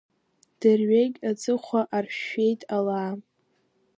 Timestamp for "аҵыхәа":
1.29-1.81